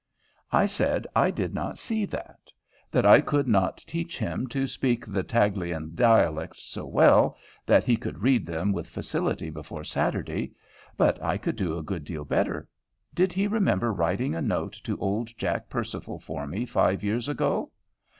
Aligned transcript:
I 0.51 0.65
said 0.65 1.05
I 1.15 1.29
did 1.29 1.53
not 1.53 1.77
see 1.77 2.05
that. 2.05 2.49
That 2.89 3.05
I 3.05 3.21
could 3.21 3.47
not 3.47 3.77
teach 3.85 4.17
him 4.17 4.47
to 4.47 4.65
speak 4.65 5.05
the 5.05 5.21
Taghalian 5.23 5.93
dialects 5.93 6.63
so 6.63 6.87
well, 6.87 7.37
that 7.67 7.83
he 7.83 7.97
could 7.97 8.23
read 8.23 8.47
them 8.47 8.71
with 8.73 8.89
facility 8.89 9.51
before 9.51 9.83
Saturday. 9.83 10.53
But 10.97 11.21
I 11.21 11.37
could 11.37 11.55
do 11.55 11.77
a 11.77 11.83
good 11.83 12.03
deal 12.03 12.25
better. 12.25 12.67
Did 13.13 13.31
he 13.31 13.45
remember 13.45 13.93
writing 13.93 14.33
a 14.33 14.41
note 14.41 14.73
to 14.85 14.97
old 14.97 15.37
Jack 15.37 15.69
Percival 15.69 16.17
for 16.19 16.47
me 16.47 16.65
five 16.65 17.03
years 17.03 17.29
ago? 17.29 17.71